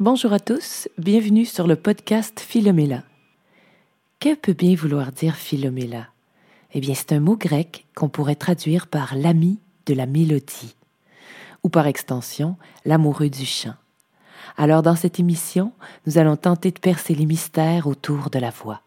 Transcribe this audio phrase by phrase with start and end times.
[0.00, 3.02] Bonjour à tous, bienvenue sur le podcast Philomela.
[4.18, 6.06] Que peut bien vouloir dire Philomela?
[6.72, 10.74] Eh bien, c'est un mot grec qu'on pourrait traduire par l'ami de la mélodie,
[11.62, 13.74] ou par extension, l'amoureux du chant.
[14.56, 15.70] Alors, dans cette émission,
[16.06, 18.80] nous allons tenter de percer les mystères autour de la voix.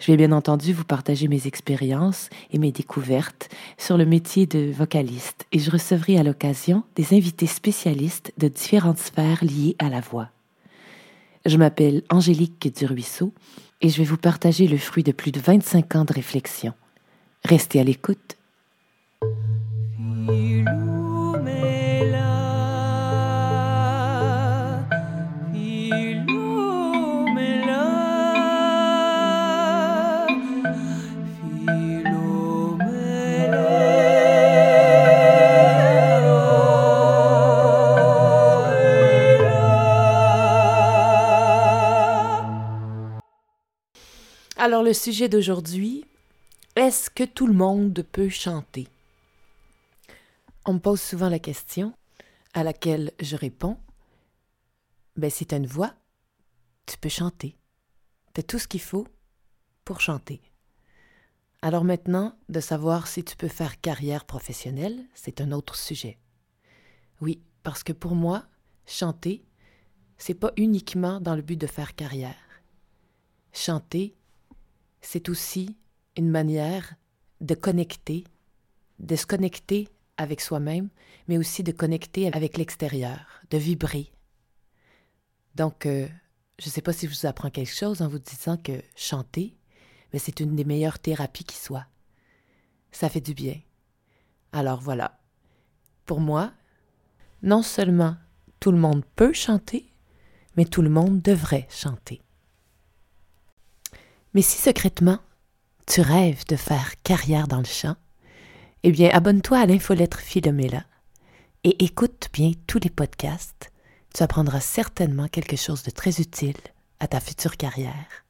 [0.00, 4.70] Je vais bien entendu vous partager mes expériences et mes découvertes sur le métier de
[4.70, 10.00] vocaliste et je recevrai à l'occasion des invités spécialistes de différentes sphères liées à la
[10.00, 10.28] voix.
[11.46, 13.32] Je m'appelle Angélique Duruisseau
[13.80, 16.72] et je vais vous partager le fruit de plus de 25 ans de réflexion.
[17.44, 18.36] Restez à l'écoute.
[44.66, 46.04] Alors le sujet d'aujourd'hui,
[46.74, 48.88] est-ce que tout le monde peut chanter?
[50.64, 51.94] On me pose souvent la question
[52.52, 53.78] à laquelle je réponds,
[55.14, 55.94] ben si tu as une voix,
[56.84, 57.56] tu peux chanter.
[58.34, 59.06] Tu as tout ce qu'il faut
[59.84, 60.40] pour chanter.
[61.62, 66.18] Alors maintenant, de savoir si tu peux faire carrière professionnelle, c'est un autre sujet.
[67.20, 68.44] Oui, parce que pour moi,
[68.84, 69.44] chanter,
[70.18, 72.34] c'est pas uniquement dans le but de faire carrière.
[73.52, 74.16] Chanter,
[75.06, 75.76] c'est aussi
[76.16, 76.96] une manière
[77.40, 78.24] de connecter,
[78.98, 80.88] de se connecter avec soi-même,
[81.28, 84.10] mais aussi de connecter avec l'extérieur, de vibrer.
[85.54, 86.08] Donc, euh,
[86.58, 89.56] je ne sais pas si je vous apprends quelque chose en vous disant que chanter,
[90.12, 91.86] mais c'est une des meilleures thérapies qui soit.
[92.90, 93.60] Ça fait du bien.
[94.50, 95.20] Alors voilà.
[96.04, 96.52] Pour moi,
[97.42, 98.16] non seulement
[98.58, 99.86] tout le monde peut chanter,
[100.56, 102.25] mais tout le monde devrait chanter.
[104.36, 105.18] Mais si secrètement,
[105.86, 107.96] tu rêves de faire carrière dans le chant,
[108.82, 110.84] eh bien, abonne-toi à l'infolettre Philomela
[111.64, 113.72] et écoute bien tous les podcasts.
[114.14, 116.58] Tu apprendras certainement quelque chose de très utile
[117.00, 118.26] à ta future carrière.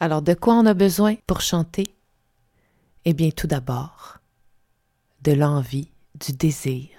[0.00, 1.86] Alors, de quoi on a besoin pour chanter?
[3.06, 4.18] Eh bien, tout d'abord,
[5.22, 6.90] de l'envie, du désir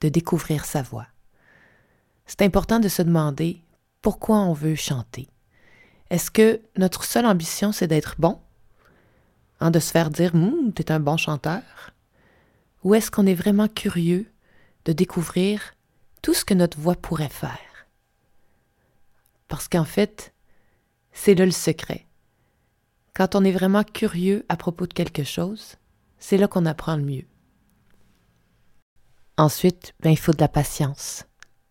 [0.00, 1.08] de découvrir sa voix.
[2.24, 3.60] C'est important de se demander
[4.00, 5.26] pourquoi on veut chanter.
[6.12, 8.38] Est-ce que notre seule ambition, c'est d'être bon?
[9.60, 11.62] Hein, de se faire dire Hum, t'es un bon chanteur?
[12.84, 14.30] Ou est-ce qu'on est vraiment curieux
[14.84, 15.72] de découvrir
[16.20, 17.86] tout ce que notre voix pourrait faire?
[19.48, 20.34] Parce qu'en fait,
[21.12, 22.06] c'est là le secret.
[23.14, 25.76] Quand on est vraiment curieux à propos de quelque chose,
[26.18, 27.26] c'est là qu'on apprend le mieux.
[29.38, 31.24] Ensuite, ben, il faut de la patience.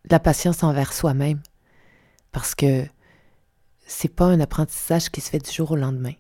[0.06, 1.44] De la patience envers soi-même.
[2.32, 2.88] Parce que
[3.92, 6.14] c'est pas un apprentissage qui se fait du jour au lendemain.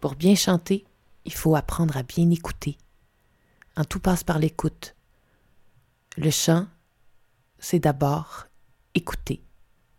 [0.00, 0.86] Pour bien chanter,
[1.24, 2.78] il faut apprendre à bien écouter.
[3.76, 4.96] En tout passe par l'écoute.
[6.16, 6.66] Le chant,
[7.58, 8.46] c'est d'abord
[8.94, 9.42] écouter.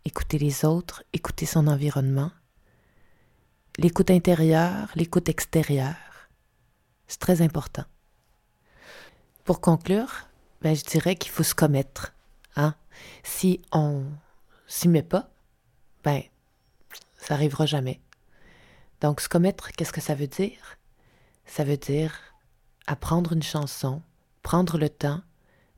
[0.04, 2.32] Écouter les autres, écouter son environnement.
[3.78, 5.94] L'écoute intérieure, l'écoute extérieure.
[7.06, 7.84] C'est très important.
[9.44, 10.28] Pour conclure,
[10.62, 12.12] ben, je dirais qu'il faut se commettre.
[12.56, 12.74] Hein?
[13.22, 14.04] Si on
[14.66, 15.30] s'y met pas,
[16.02, 16.22] ben,
[17.20, 18.00] ça arrivera jamais.
[19.00, 20.78] Donc, se commettre, qu'est-ce que ça veut dire?
[21.44, 22.18] Ça veut dire
[22.86, 24.02] apprendre une chanson,
[24.42, 25.20] prendre le temps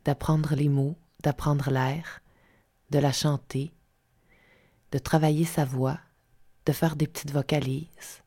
[0.05, 2.21] d'apprendre les mots, d'apprendre l'air,
[2.91, 3.73] de la chanter,
[4.93, 5.99] de travailler sa voix,
[6.67, 8.23] de faire des petites vocalises,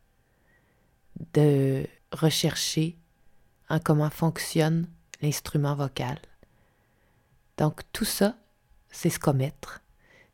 [1.33, 2.97] de rechercher
[3.69, 4.87] en comment fonctionne
[5.21, 6.19] l'instrument vocal.
[7.57, 8.37] Donc tout ça,
[8.89, 9.81] c'est se commettre,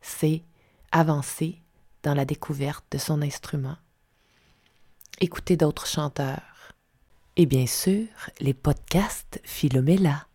[0.02, 0.44] c'est
[0.92, 1.62] avancer
[2.04, 3.78] dans la découverte de son instrument,
[5.20, 6.74] écouter d'autres chanteurs.
[7.38, 8.08] Et bien sûr
[8.40, 10.28] les podcasts Philomela.